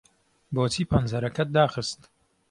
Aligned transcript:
بۆچی 0.55 0.83
پەنجەرەکەت 0.91 1.49
داخست؟ 1.57 1.99